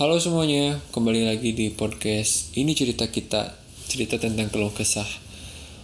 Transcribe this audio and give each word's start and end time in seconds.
Halo 0.00 0.16
semuanya, 0.16 0.80
kembali 0.96 1.28
lagi 1.28 1.52
di 1.52 1.68
podcast 1.76 2.56
Ini 2.56 2.72
cerita 2.72 3.12
kita, 3.12 3.52
cerita 3.84 4.16
tentang 4.16 4.48
keluh 4.48 4.72
kesah 4.72 5.04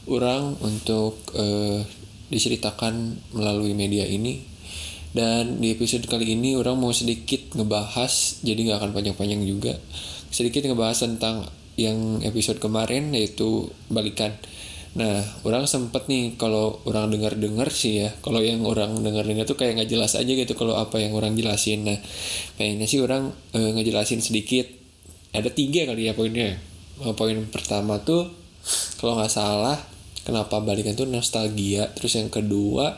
orang 0.09 0.57
untuk 0.65 1.21
eh, 1.37 1.85
diceritakan 2.33 3.13
melalui 3.37 3.77
media 3.77 4.09
ini. 4.09 4.41
Dan 5.13 5.61
di 5.61 5.77
episode 5.77 6.09
kali 6.09 6.33
ini 6.33 6.57
orang 6.57 6.81
mau 6.81 6.97
sedikit 6.97 7.61
ngebahas, 7.61 8.41
jadi 8.41 8.57
nggak 8.57 8.79
akan 8.81 8.91
panjang-panjang 8.97 9.45
juga. 9.45 9.77
Sedikit 10.33 10.65
ngebahas 10.65 10.97
tentang 10.97 11.45
yang 11.77 12.25
episode 12.25 12.57
kemarin 12.57 13.13
yaitu 13.13 13.69
balikan. 13.93 14.33
Nah, 14.97 15.21
orang 15.45 15.69
sempet 15.69 16.09
nih 16.09 16.41
kalau 16.41 16.81
orang 16.89 17.13
dengar-dengar 17.13 17.69
sih 17.69 18.01
ya, 18.01 18.17
kalau 18.25 18.41
yang 18.41 18.65
orang 18.65 18.97
dengar-dengar 19.05 19.45
tuh 19.45 19.61
kayak 19.61 19.77
nggak 19.77 19.93
jelas 19.93 20.17
aja 20.17 20.33
gitu 20.33 20.57
kalau 20.57 20.73
apa 20.73 20.97
yang 20.97 21.13
orang 21.13 21.37
jelasin. 21.37 21.85
Nah, 21.85 22.01
kayaknya 22.57 22.89
sih 22.89 23.05
orang 23.05 23.29
e, 23.53 23.61
ngejelasin 23.77 24.25
sedikit. 24.25 24.65
Ada 25.37 25.53
tiga 25.53 25.85
kali 25.85 26.09
ya 26.09 26.17
poinnya. 26.17 26.57
Oh, 27.05 27.13
poin 27.13 27.37
pertama 27.53 28.01
tuh 28.01 28.33
kalau 28.97 29.21
nggak 29.21 29.29
salah, 29.29 29.77
kenapa 30.25 30.65
balikan 30.65 30.97
tuh 30.97 31.05
nostalgia. 31.05 31.93
Terus 31.93 32.17
yang 32.17 32.33
kedua 32.33 32.97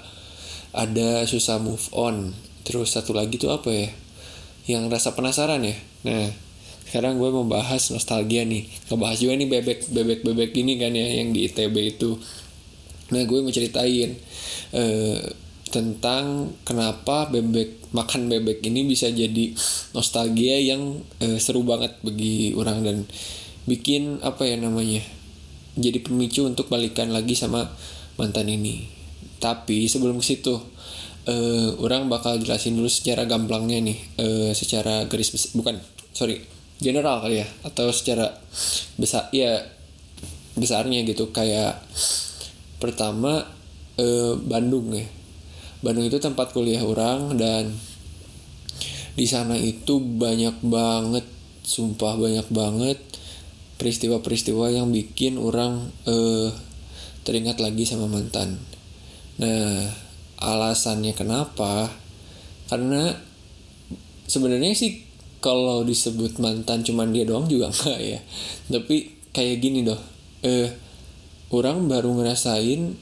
ada 0.71 1.27
susah 1.27 1.59
move 1.59 1.83
on. 1.99 2.31
Terus 2.63 2.95
satu 2.95 3.11
lagi 3.11 3.43
tuh 3.43 3.51
apa 3.51 3.75
ya? 3.75 3.91
Yang 4.71 4.87
rasa 4.87 5.19
penasaran 5.19 5.67
ya. 5.67 5.75
Nah, 6.07 6.31
sekarang 6.89 7.21
gue 7.21 7.29
mau 7.29 7.45
bahas 7.45 7.93
nostalgia 7.93 8.49
nih. 8.49 8.65
Ngebahas 8.89 9.21
juga 9.21 9.37
nih 9.37 9.49
bebek 9.53 9.93
bebek 9.93 10.21
bebek 10.25 10.51
ini 10.57 10.81
kan 10.81 10.97
ya 10.97 11.05
yang 11.21 11.37
di 11.37 11.45
ITB 11.45 11.77
itu. 12.01 12.17
Nah 13.13 13.23
gue 13.29 13.39
mau 13.45 13.53
ceritain 13.53 14.17
uh, 14.73 15.21
tentang 15.69 16.57
kenapa 16.65 17.29
bebek 17.29 17.93
makan 17.93 18.33
bebek 18.33 18.65
ini 18.65 18.89
bisa 18.89 19.13
jadi 19.13 19.53
nostalgia 19.93 20.57
yang 20.57 21.05
uh, 21.21 21.37
seru 21.37 21.61
banget 21.61 21.93
bagi 22.01 22.57
orang 22.57 22.81
dan 22.81 22.97
bikin 23.69 24.25
apa 24.25 24.49
ya 24.49 24.57
namanya 24.57 25.05
jadi 25.77 26.01
pemicu 26.01 26.49
untuk 26.49 26.73
balikan 26.73 27.13
lagi 27.13 27.37
sama 27.37 27.69
mantan 28.17 28.49
ini. 28.49 28.89
Tapi 29.39 29.93
sebelum 29.93 30.25
ke 30.25 30.25
situ 30.25 30.57
uh, 31.29 31.71
orang 31.85 32.09
bakal 32.09 32.41
jelasin 32.41 32.81
dulu 32.81 32.89
secara 32.89 33.29
gamblangnya 33.29 33.85
nih 33.85 33.99
uh, 34.19 34.51
secara 34.57 35.05
garis 35.05 35.31
besar 35.31 35.53
bukan 35.53 35.77
sorry 36.17 36.58
general 36.79 37.19
kali 37.23 37.43
ya 37.43 37.49
atau 37.67 37.91
secara 37.91 38.39
besar 38.99 39.31
ya 39.35 39.63
besarnya 40.55 41.03
gitu. 41.07 41.31
Kayak 41.31 41.83
pertama 42.79 43.47
eh, 43.99 44.35
Bandung 44.39 44.95
ya. 44.95 45.07
Bandung 45.83 46.07
itu 46.07 46.19
tempat 46.19 46.51
kuliah 46.51 46.83
orang 46.83 47.39
dan 47.39 47.71
di 49.19 49.27
sana 49.27 49.59
itu 49.59 49.99
banyak 49.99 50.63
banget 50.63 51.27
sumpah 51.67 52.15
banyak 52.15 52.47
banget 52.55 52.99
peristiwa-peristiwa 53.79 54.75
yang 54.75 54.91
bikin 54.91 55.39
orang 55.39 55.91
eh, 56.07 56.51
teringat 57.23 57.59
lagi 57.63 57.87
sama 57.87 58.11
mantan. 58.11 58.59
Nah 59.39 59.87
alasannya 60.39 61.15
kenapa? 61.19 61.91
Karena 62.71 63.11
sebenarnya 64.31 64.75
sih 64.75 65.08
kalau 65.39 65.87
disebut 65.87 66.43
mantan 66.43 66.83
cuman 66.83 67.15
dia 67.15 67.25
doang 67.27 67.47
juga 67.47 67.71
enggak 67.73 68.01
ya. 68.01 68.21
Tapi 68.71 68.97
kayak 69.33 69.57
gini 69.63 69.85
doh 69.85 70.01
eh 70.43 70.71
orang 71.51 71.91
baru 71.91 72.15
ngerasain 72.15 72.95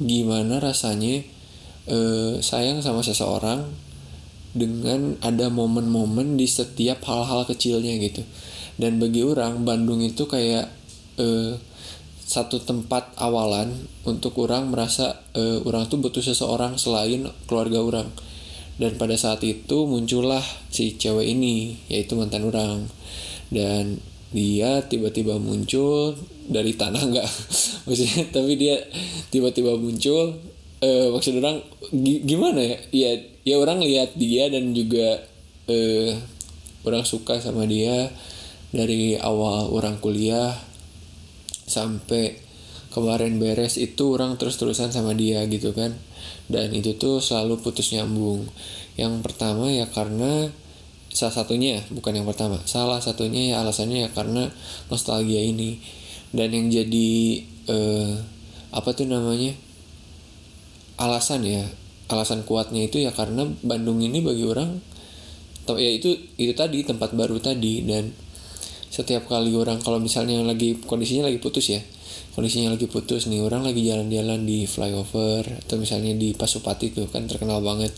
gimana 0.00 0.60
rasanya 0.60 1.24
eh, 1.88 2.34
sayang 2.40 2.84
sama 2.84 3.00
seseorang 3.04 3.68
dengan 4.50 5.14
ada 5.22 5.46
momen-momen 5.46 6.34
di 6.34 6.50
setiap 6.50 7.06
hal-hal 7.06 7.46
kecilnya 7.46 7.96
gitu. 8.02 8.26
Dan 8.80 8.96
bagi 8.96 9.20
orang 9.20 9.62
Bandung 9.62 10.00
itu 10.00 10.24
kayak 10.24 10.72
eh, 11.20 11.54
satu 12.30 12.62
tempat 12.62 13.18
awalan 13.18 13.74
untuk 14.06 14.38
orang 14.38 14.70
merasa 14.70 15.18
uh, 15.34 15.58
orang 15.66 15.90
tuh 15.90 15.98
butuh 15.98 16.22
seseorang 16.22 16.78
selain 16.78 17.26
keluarga 17.50 17.82
orang 17.82 18.06
dan 18.80 18.96
pada 18.96 19.12
saat 19.20 19.44
itu 19.44 19.84
muncullah 19.84 20.40
si 20.72 20.96
cewek 20.96 21.28
ini 21.28 21.76
yaitu 21.92 22.16
mantan 22.16 22.48
orang. 22.48 22.88
Dan 23.52 24.00
dia 24.32 24.80
tiba-tiba 24.88 25.36
muncul 25.36 26.16
dari 26.48 26.72
tanah 26.72 27.02
enggak. 27.04 27.28
Maksudnya 27.86 28.32
tapi 28.32 28.56
dia 28.56 28.80
tiba-tiba 29.28 29.76
muncul 29.76 30.40
uh, 30.80 31.06
maksud 31.12 31.36
orang 31.44 31.60
gimana 32.24 32.64
ya? 32.64 32.78
Ya 32.88 33.10
ya 33.44 33.54
orang 33.60 33.84
lihat 33.84 34.16
dia 34.16 34.48
dan 34.48 34.72
juga 34.72 35.28
uh, 35.68 36.12
orang 36.88 37.04
suka 37.04 37.36
sama 37.36 37.68
dia 37.68 38.08
dari 38.72 39.20
awal 39.20 39.68
orang 39.76 40.00
kuliah 40.00 40.56
sampai 41.68 42.49
kemarin 42.90 43.38
beres 43.38 43.78
itu 43.78 44.18
orang 44.18 44.34
terus-terusan 44.36 44.90
sama 44.90 45.14
dia 45.14 45.46
gitu 45.46 45.70
kan. 45.72 45.94
Dan 46.50 46.74
itu 46.74 46.98
tuh 46.98 47.22
selalu 47.22 47.62
putus 47.62 47.94
nyambung. 47.94 48.46
Yang 48.98 49.22
pertama 49.22 49.70
ya 49.70 49.86
karena 49.86 50.50
salah 51.10 51.34
satunya 51.34 51.82
bukan 51.90 52.20
yang 52.20 52.26
pertama. 52.26 52.58
Salah 52.66 52.98
satunya 52.98 53.54
ya 53.54 53.62
alasannya 53.62 54.06
ya 54.06 54.10
karena 54.10 54.50
nostalgia 54.90 55.40
ini. 55.40 55.78
Dan 56.34 56.54
yang 56.54 56.66
jadi 56.70 57.10
eh, 57.70 58.12
apa 58.70 58.90
tuh 58.94 59.06
namanya 59.06 59.54
alasan 61.00 61.42
ya 61.42 61.66
alasan 62.10 62.42
kuatnya 62.42 62.86
itu 62.86 63.02
ya 63.02 63.10
karena 63.14 63.46
Bandung 63.62 64.02
ini 64.02 64.22
bagi 64.22 64.42
orang 64.46 64.78
ya 65.70 65.90
itu 65.90 66.18
itu 66.34 66.50
tadi 66.58 66.82
tempat 66.82 67.14
baru 67.14 67.38
tadi. 67.38 67.86
Dan 67.86 68.10
setiap 68.90 69.30
kali 69.30 69.54
orang 69.54 69.78
kalau 69.78 70.02
misalnya 70.02 70.42
lagi 70.42 70.74
kondisinya 70.82 71.30
lagi 71.30 71.38
putus 71.38 71.70
ya. 71.70 71.80
Kondisinya 72.34 72.74
lagi 72.74 72.90
putus 72.90 73.30
nih 73.30 73.42
orang 73.42 73.62
lagi 73.62 73.86
jalan-jalan 73.86 74.42
di 74.42 74.66
flyover 74.66 75.46
atau 75.66 75.78
misalnya 75.78 76.14
di 76.14 76.34
Pasupati 76.34 76.90
tuh 76.90 77.06
kan 77.06 77.30
terkenal 77.30 77.62
banget. 77.62 77.94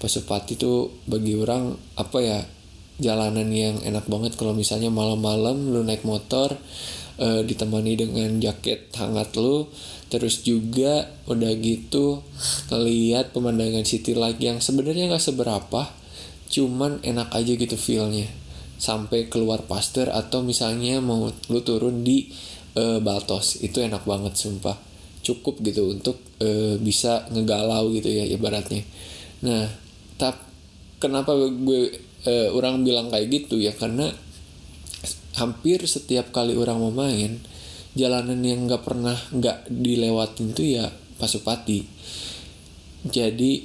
Pasupati 0.00 0.56
tuh 0.56 1.04
bagi 1.04 1.36
orang 1.36 1.76
apa 2.00 2.18
ya 2.20 2.40
jalanan 2.96 3.48
yang 3.52 3.76
enak 3.84 4.08
banget. 4.08 4.36
Kalau 4.40 4.56
misalnya 4.56 4.88
malam-malam 4.88 5.72
lu 5.72 5.84
naik 5.84 6.04
motor 6.04 6.56
e, 7.20 7.44
ditemani 7.44 7.92
dengan 7.96 8.30
jaket 8.40 8.92
hangat 8.96 9.36
lu 9.36 9.68
terus 10.08 10.44
juga 10.44 11.08
udah 11.24 11.52
gitu 11.56 12.20
ngeliat 12.68 13.32
pemandangan 13.32 13.84
city 13.84 14.12
light 14.12 14.36
yang 14.36 14.60
sebenarnya 14.60 15.08
nggak 15.08 15.24
seberapa 15.24 15.88
cuman 16.52 17.00
enak 17.00 17.32
aja 17.32 17.52
gitu 17.56 17.76
feelnya 17.80 18.28
sampai 18.82 19.30
keluar 19.30 19.62
pasteur 19.70 20.10
atau 20.10 20.42
misalnya 20.42 20.98
mau 20.98 21.30
lu 21.30 21.60
turun 21.62 22.02
di 22.02 22.26
uh, 22.74 22.98
Baltos. 22.98 23.62
Itu 23.62 23.78
enak 23.78 24.02
banget 24.02 24.34
sumpah. 24.34 24.74
Cukup 25.22 25.62
gitu 25.62 25.94
untuk 25.94 26.18
uh, 26.42 26.74
bisa 26.82 27.30
ngegalau 27.30 27.94
gitu 27.94 28.10
ya 28.10 28.26
ibaratnya. 28.26 28.82
Nah 29.46 29.70
tap 30.18 30.42
kenapa 30.98 31.30
gue 31.38 31.94
uh, 32.26 32.48
orang 32.50 32.82
bilang 32.82 33.06
kayak 33.14 33.30
gitu 33.30 33.62
ya? 33.62 33.70
Karena 33.70 34.10
hampir 35.38 35.86
setiap 35.86 36.34
kali 36.34 36.58
orang 36.58 36.82
mau 36.82 36.90
main 36.90 37.38
jalanan 37.94 38.42
yang 38.42 38.66
nggak 38.66 38.82
pernah 38.82 39.14
nggak 39.30 39.70
dilewatin 39.70 40.58
tuh 40.58 40.66
ya 40.66 40.90
Pasupati. 41.22 41.86
Jadi 43.06 43.62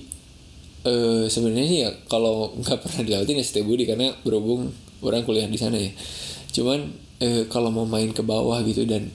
uh, 0.85 1.25
sebenarnya 1.25 1.89
ya 1.89 1.91
kalau 2.05 2.53
nggak 2.53 2.85
pernah 2.85 3.01
dilewatin 3.01 3.41
ya 3.41 3.65
Budi 3.65 3.89
karena 3.89 4.13
berhubung 4.21 4.69
orang 5.01 5.23
kuliah 5.23 5.47
di 5.49 5.59
sana 5.59 5.77
ya. 5.77 5.91
Cuman 6.53 6.93
eh, 7.21 7.45
kalau 7.49 7.69
mau 7.73 7.85
main 7.85 8.09
ke 8.13 8.21
bawah 8.21 8.61
gitu 8.65 8.85
dan 8.85 9.09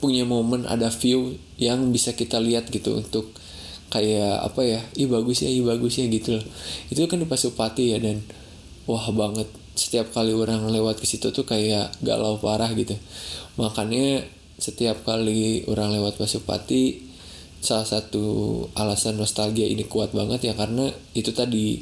punya 0.00 0.24
momen 0.24 0.64
ada 0.64 0.88
view 0.88 1.36
yang 1.60 1.92
bisa 1.92 2.16
kita 2.16 2.40
lihat 2.40 2.72
gitu 2.72 2.96
untuk 2.96 3.36
kayak 3.92 4.46
apa 4.46 4.62
ya 4.64 4.80
ih 4.96 5.10
bagus 5.10 5.44
ya 5.44 5.50
ih 5.50 5.66
bagus 5.66 6.00
ya 6.00 6.06
gitu 6.08 6.40
loh. 6.40 6.44
Itu 6.88 7.04
kan 7.10 7.20
di 7.20 7.28
Pasupati 7.28 7.94
ya 7.94 7.98
dan 8.00 8.24
wah 8.88 9.06
banget. 9.12 9.46
Setiap 9.76 10.12
kali 10.12 10.34
orang 10.34 10.66
lewat 10.68 11.00
ke 11.00 11.06
situ 11.06 11.30
tuh 11.30 11.46
kayak 11.46 11.94
galau 12.00 12.40
parah 12.40 12.72
gitu. 12.72 12.96
Makanya 13.60 14.24
setiap 14.56 15.04
kali 15.04 15.64
orang 15.68 15.92
lewat 15.94 16.16
Pasupati 16.16 17.10
salah 17.60 17.84
satu 17.84 18.24
alasan 18.72 19.20
nostalgia 19.20 19.68
ini 19.68 19.84
kuat 19.84 20.16
banget 20.16 20.48
ya 20.48 20.54
karena 20.56 20.88
itu 21.12 21.28
tadi 21.36 21.76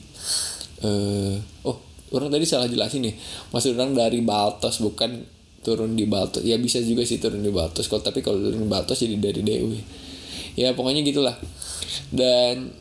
eh, 0.83 1.39
oh 1.63 1.88
orang 2.15 2.29
tadi 2.33 2.45
salah 2.49 2.69
jelasin 2.69 3.05
nih 3.05 3.15
maksud 3.53 3.77
orang 3.77 3.93
dari 3.93 4.21
Baltos 4.25 4.81
bukan 4.81 5.39
turun 5.63 5.99
di 5.99 6.07
Baltos. 6.07 6.47
Ya 6.47 6.57
bisa 6.57 6.79
juga 6.81 7.03
sih 7.03 7.19
turun 7.19 7.43
di 7.43 7.51
Baltos 7.51 7.91
kalau 7.91 8.03
tapi 8.03 8.23
kalau 8.23 8.39
turun 8.39 8.65
di 8.65 8.71
Baltos 8.71 8.99
jadi 9.03 9.19
dari 9.19 9.43
Dewi 9.43 9.81
ya 10.59 10.75
pokoknya 10.75 11.03
gitulah. 11.07 11.37
Dan 12.09 12.73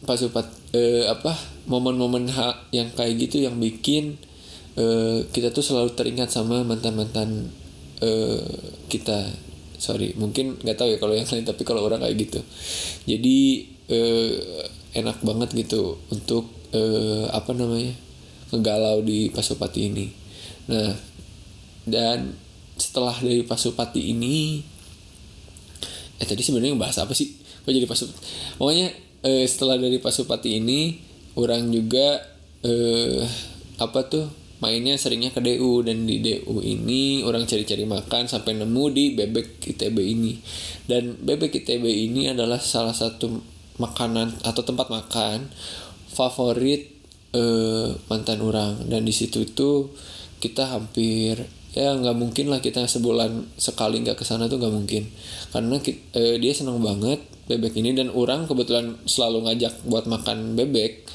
pas 0.00 0.16
upat 0.24 0.48
eh, 0.72 1.04
apa 1.04 1.36
momen-momen 1.68 2.32
yang 2.72 2.88
kayak 2.96 3.14
gitu 3.20 3.44
yang 3.44 3.60
bikin 3.60 4.16
eh, 4.80 5.28
kita 5.28 5.52
tuh 5.52 5.60
selalu 5.60 5.92
teringat 5.92 6.32
sama 6.32 6.64
mantan-mantan 6.64 7.50
eh, 8.00 8.40
kita. 8.88 9.28
Sorry 9.80 10.12
mungkin 10.16 10.60
nggak 10.60 10.76
tahu 10.76 10.88
ya 10.92 10.98
kalau 11.00 11.16
yang 11.16 11.24
lain 11.28 11.44
tapi 11.44 11.62
kalau 11.64 11.84
orang 11.84 12.00
kayak 12.00 12.16
gitu. 12.16 12.40
Jadi 13.04 13.38
eh, 13.90 14.34
enak 14.96 15.22
banget 15.22 15.54
gitu 15.54 15.98
untuk 16.10 16.48
eh, 16.72 17.26
apa 17.30 17.52
namanya 17.54 18.09
ngegalau 18.50 19.02
di 19.02 19.30
Pasopati 19.30 19.80
ini. 19.90 20.06
Nah 20.70 20.92
dan 21.86 22.36
setelah 22.76 23.16
dari 23.18 23.42
Pasupati 23.42 24.12
ini 24.12 24.60
eh 26.20 26.26
tadi 26.28 26.42
sebenarnya 26.44 26.76
bahas 26.76 27.00
apa 27.00 27.16
sih? 27.16 27.34
Kok 27.64 27.70
jadi 27.72 27.88
Pasupati 27.88 28.20
pokoknya 28.60 28.88
eh, 29.24 29.44
setelah 29.48 29.76
dari 29.80 29.98
Pasupati 29.98 30.60
ini 30.60 31.00
orang 31.38 31.70
juga 31.72 32.20
eh, 32.66 33.24
apa 33.80 34.00
tuh 34.06 34.28
mainnya 34.60 34.92
seringnya 35.00 35.32
ke 35.32 35.40
DU 35.40 35.80
dan 35.80 36.04
di 36.04 36.20
DU 36.20 36.60
ini 36.60 37.24
orang 37.24 37.48
cari-cari 37.48 37.88
makan 37.88 38.28
sampai 38.28 38.60
nemu 38.60 38.84
di 38.92 39.04
bebek 39.16 39.72
ITB 39.72 39.96
ini. 40.04 40.36
Dan 40.84 41.16
bebek 41.16 41.64
ITB 41.64 41.84
ini 41.88 42.28
adalah 42.28 42.60
salah 42.60 42.92
satu 42.92 43.40
makanan 43.80 44.44
atau 44.44 44.60
tempat 44.60 44.92
makan 44.92 45.48
favorit 46.12 46.99
eh, 47.34 47.88
mantan 48.10 48.40
orang. 48.42 48.86
Dan 48.86 49.06
di 49.06 49.14
situ 49.14 49.42
itu 49.46 49.90
kita 50.40 50.72
hampir 50.72 51.44
ya 51.70 51.94
nggak 51.94 52.18
mungkin 52.18 52.50
lah 52.50 52.58
kita 52.58 52.82
sebulan 52.90 53.54
sekali 53.54 54.02
nggak 54.02 54.18
ke 54.18 54.24
sana 54.26 54.50
tuh 54.50 54.58
nggak 54.58 54.74
mungkin. 54.74 55.02
Karena 55.54 55.76
kita, 55.78 56.00
eh, 56.18 56.36
dia 56.42 56.52
senang 56.54 56.82
banget 56.82 57.22
bebek 57.46 57.74
ini 57.78 57.94
dan 57.94 58.10
orang 58.14 58.46
kebetulan 58.46 58.98
selalu 59.06 59.46
ngajak 59.46 59.74
buat 59.86 60.06
makan 60.06 60.58
bebek. 60.58 61.06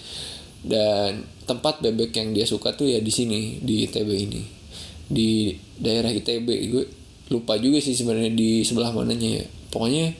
Dan 0.66 1.30
tempat 1.46 1.78
bebek 1.78 2.10
yang 2.18 2.34
dia 2.34 2.50
suka 2.50 2.74
tuh 2.74 2.90
ya 2.90 2.98
di 2.98 3.14
sini 3.14 3.62
di 3.62 3.86
ITB 3.86 4.10
ini. 4.10 4.42
Di 5.06 5.54
daerah 5.78 6.10
ITB 6.10 6.48
gue 6.74 6.86
lupa 7.30 7.58
juga 7.62 7.78
sih 7.78 7.94
sebenarnya 7.94 8.34
di 8.34 8.66
sebelah 8.66 8.90
mananya 8.90 9.44
ya. 9.44 9.46
Pokoknya 9.70 10.16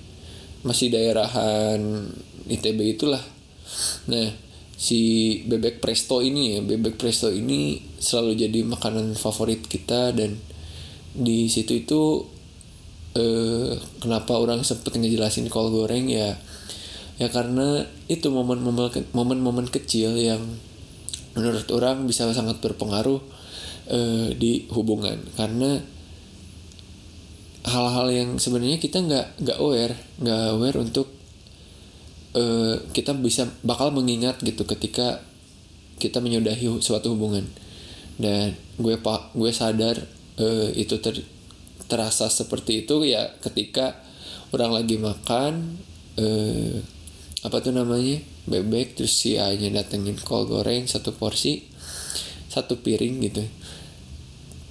masih 0.62 0.94
daerahan 0.94 1.82
ITB 2.46 2.98
itulah. 2.98 3.22
Nah 4.10 4.45
si 4.76 5.42
bebek 5.48 5.80
presto 5.80 6.20
ini 6.20 6.56
ya. 6.56 6.60
Bebek 6.64 7.00
presto 7.00 7.32
ini 7.32 7.80
selalu 8.00 8.48
jadi 8.48 8.60
makanan 8.68 9.16
favorit 9.16 9.64
kita 9.66 10.12
dan 10.12 10.36
di 11.16 11.48
situ 11.48 11.80
itu 11.80 12.02
eh, 13.16 13.80
kenapa 14.04 14.36
orang 14.36 14.68
sempet 14.68 15.00
ngejelasin 15.00 15.48
kol 15.48 15.72
goreng 15.72 16.12
ya 16.12 16.36
ya 17.16 17.32
karena 17.32 17.88
itu 18.12 18.28
momen-momen 18.28 18.92
momen-momen 19.16 19.72
kecil 19.72 20.20
yang 20.20 20.44
menurut 21.36 21.68
orang 21.72 22.08
bisa 22.08 22.28
sangat 22.32 22.64
berpengaruh 22.64 23.20
uh, 23.92 24.30
di 24.36 24.66
hubungan. 24.72 25.20
Karena 25.36 25.80
hal-hal 27.66 28.08
yang 28.14 28.30
sebenarnya 28.38 28.78
kita 28.78 29.02
nggak 29.02 29.42
nggak 29.42 29.58
aware 29.58 29.96
nggak 30.22 30.42
aware 30.54 30.78
untuk 30.80 31.10
uh, 32.36 32.76
kita 32.92 33.16
bisa 33.16 33.48
bakal 33.64 33.96
mengingat 33.96 34.44
gitu 34.44 34.68
ketika 34.68 35.24
kita 35.98 36.20
menyudahi 36.20 36.68
suatu 36.84 37.16
hubungan. 37.16 37.48
Dan 38.20 38.56
gue 38.80 39.00
pak 39.00 39.36
gue 39.36 39.52
sadar 39.52 39.96
uh, 40.40 40.70
itu 40.76 41.00
ter, 41.00 41.24
terasa 41.88 42.28
seperti 42.28 42.84
itu 42.84 43.08
ya 43.08 43.32
ketika 43.40 43.96
orang 44.52 44.72
lagi 44.84 44.96
makan 45.00 45.80
uh, 46.20 46.76
apa 47.46 47.58
tuh 47.62 47.76
namanya 47.76 48.20
bebek 48.50 48.98
terus 48.98 49.14
si 49.16 49.38
ayahnya 49.38 49.84
datengin 49.84 50.18
kol 50.18 50.50
goreng 50.50 50.86
satu 50.90 51.16
porsi 51.16 51.66
satu 52.50 52.80
piring 52.80 53.20
gitu. 53.26 53.44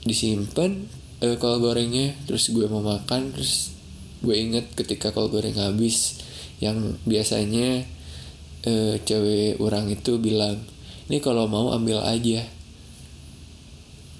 Disimpan 0.04 0.88
eh, 1.20 1.36
kol 1.36 1.60
gorengnya 1.60 2.16
terus 2.24 2.48
gue 2.52 2.64
mau 2.68 2.80
makan 2.80 3.32
terus 3.36 3.76
gue 4.24 4.36
inget 4.36 4.72
ketika 4.72 5.12
kol 5.12 5.28
goreng 5.28 5.56
habis 5.60 6.24
yang 6.62 6.98
biasanya 7.06 7.86
eh, 8.64 8.94
cewek 9.02 9.58
orang 9.58 9.90
itu 9.90 10.18
bilang 10.18 10.58
ini 11.08 11.20
kalau 11.20 11.44
mau 11.48 11.72
ambil 11.72 12.00
aja. 12.00 12.44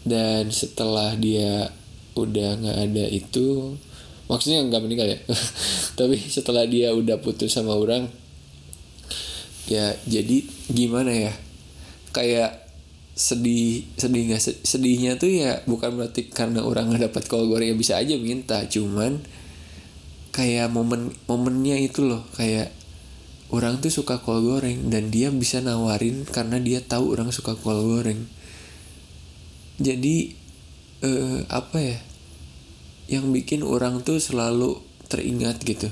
Dan 0.05 0.53
setelah 0.53 1.17
dia 1.17 1.73
udah 2.13 2.61
nggak 2.61 2.79
ada 2.93 3.05
itu 3.09 3.73
maksudnya 4.29 4.61
nggak 4.69 4.83
meninggal 4.85 5.09
ya? 5.09 5.19
Tapi 5.99 6.21
setelah 6.21 6.69
dia 6.69 6.93
udah 6.93 7.17
putus 7.25 7.57
sama 7.57 7.73
orang 7.73 8.07
ya 9.65 9.97
jadi 10.05 10.45
gimana 10.69 11.09
ya? 11.09 11.33
Kayak 12.13 12.65
sedih 13.15 13.87
sedih 13.95 14.27
nggak 14.27 14.43
sedihnya 14.67 15.15
tuh 15.17 15.31
ya 15.31 15.63
bukan 15.71 15.95
berarti 15.95 16.29
karena 16.35 16.67
orang 16.67 16.91
nggak 16.91 17.15
dapat 17.15 17.23
kol 17.31 17.47
goreng 17.47 17.71
ya 17.71 17.77
bisa 17.79 17.95
aja 17.95 18.19
minta 18.19 18.67
cuman 18.67 19.23
kayak 20.35 20.67
momen 20.75 21.15
momennya 21.31 21.79
itu 21.79 22.03
loh 22.03 22.27
kayak 22.35 22.75
orang 23.55 23.79
tuh 23.79 23.95
suka 23.95 24.19
kol 24.19 24.43
goreng 24.43 24.91
dan 24.91 25.15
dia 25.15 25.31
bisa 25.31 25.63
nawarin 25.63 26.27
karena 26.27 26.59
dia 26.59 26.83
tahu 26.83 27.15
orang 27.15 27.31
suka 27.31 27.55
kol 27.55 27.79
goreng. 27.87 28.27
Jadi 29.79 30.35
eh, 31.07 31.39
apa 31.47 31.79
ya 31.79 31.99
yang 33.07 33.31
bikin 33.31 33.63
orang 33.63 34.03
tuh 34.03 34.19
selalu 34.19 34.83
teringat 35.07 35.63
gitu 35.63 35.87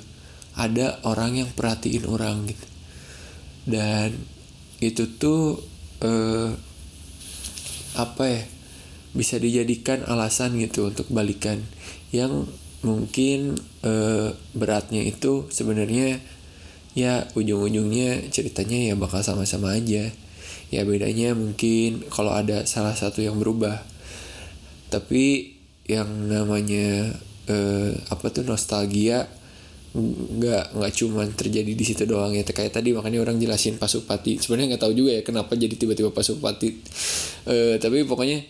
ada 0.58 1.00
orang 1.06 1.38
yang 1.44 1.50
perhatiin 1.54 2.04
orang 2.10 2.50
gitu. 2.50 2.66
Dan 3.64 4.26
itu 4.82 5.06
tuh 5.16 5.62
eh, 6.02 6.50
apa 7.94 8.24
ya 8.26 8.42
bisa 9.12 9.36
dijadikan 9.36 10.02
alasan 10.08 10.58
gitu 10.58 10.90
untuk 10.90 11.06
balikan. 11.14 11.62
Yang 12.10 12.50
mungkin 12.82 13.56
eh, 13.86 14.30
beratnya 14.54 15.02
itu 15.06 15.46
sebenarnya 15.48 16.18
ya 16.92 17.24
ujung-ujungnya 17.32 18.28
ceritanya 18.28 18.92
ya 18.92 18.94
bakal 18.98 19.22
sama-sama 19.24 19.72
aja. 19.74 20.10
Ya 20.72 20.82
bedanya 20.88 21.36
mungkin 21.36 22.04
kalau 22.10 22.34
ada 22.34 22.64
salah 22.66 22.94
satu 22.98 23.22
yang 23.22 23.38
berubah. 23.38 23.80
Tapi 24.90 25.56
yang 25.88 26.28
namanya 26.28 27.16
eh, 27.48 27.92
apa 28.10 28.26
tuh 28.34 28.44
nostalgia 28.44 29.26
nggak 29.92 30.72
nggak 30.72 30.92
cuman 30.96 31.28
terjadi 31.36 31.72
di 31.76 31.84
situ 31.84 32.08
doang 32.08 32.32
ya. 32.34 32.42
Kayak 32.42 32.82
tadi 32.82 32.96
makanya 32.96 33.22
orang 33.22 33.36
jelasin 33.38 33.76
Pasupati 33.76 34.40
sebenarnya 34.40 34.74
nggak 34.74 34.82
tahu 34.82 34.94
juga 34.96 35.10
ya 35.20 35.22
kenapa 35.22 35.52
jadi 35.54 35.76
tiba-tiba 35.76 36.08
Pasupati 36.10 36.68
uh, 37.44 37.74
tapi 37.76 38.08
pokoknya 38.08 38.40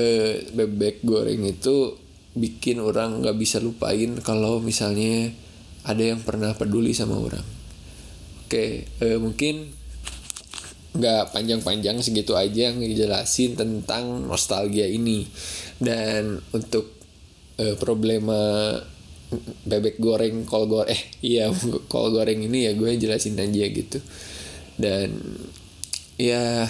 uh, 0.00 0.34
bebek 0.56 1.04
goreng 1.04 1.44
itu 1.44 1.99
bikin 2.34 2.78
orang 2.78 3.22
nggak 3.22 3.36
bisa 3.38 3.58
lupain 3.58 4.14
kalau 4.22 4.62
misalnya 4.62 5.34
ada 5.82 6.02
yang 6.14 6.20
pernah 6.22 6.54
peduli 6.54 6.94
sama 6.94 7.18
orang. 7.18 7.46
Oke 8.46 8.86
uh, 9.02 9.18
mungkin 9.18 9.74
nggak 10.90 11.30
panjang-panjang 11.30 12.02
segitu 12.02 12.34
aja 12.34 12.74
ngejelasin 12.74 13.58
tentang 13.58 14.26
nostalgia 14.26 14.86
ini. 14.86 15.26
Dan 15.80 16.38
untuk 16.54 16.94
uh, 17.58 17.74
problema 17.80 18.74
bebek 19.62 20.02
goreng 20.02 20.42
kol 20.42 20.66
goreng 20.66 20.90
eh 20.90 21.02
iya 21.22 21.46
kol 21.92 22.10
goreng 22.10 22.42
ini 22.42 22.66
ya 22.70 22.72
gue 22.74 22.94
jelasin 22.94 23.38
aja 23.38 23.66
gitu. 23.66 23.98
Dan 24.78 25.18
ya 26.20 26.66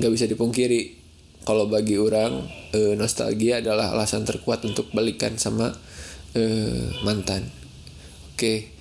nggak 0.00 0.12
bisa 0.12 0.26
dipungkiri 0.28 0.99
kalau 1.44 1.66
bagi 1.66 1.96
orang 1.96 2.44
e, 2.72 2.94
nostalgia 2.94 3.60
adalah 3.64 3.92
alasan 3.96 4.24
terkuat 4.28 4.64
untuk 4.66 4.92
balikan 4.92 5.36
sama 5.40 5.72
e, 6.36 6.42
mantan. 7.02 7.48
Oke 8.34 8.80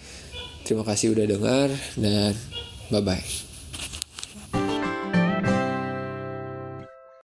terima 0.69 0.85
kasih 0.85 1.17
udah 1.17 1.25
dengar 1.25 1.67
dan 1.97 2.37
bye 2.93 3.01
bye 3.01 3.48